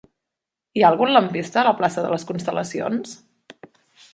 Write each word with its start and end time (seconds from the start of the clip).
Hi 0.79 0.85
ha 0.85 0.89
algun 0.93 1.11
lampista 1.17 1.61
a 1.63 1.65
la 1.67 1.73
plaça 1.81 2.07
de 2.07 2.11
les 2.15 2.25
Constel·lacions? 2.31 3.17